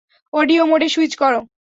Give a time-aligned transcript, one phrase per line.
[0.33, 1.39] Audio মোডে switch করো!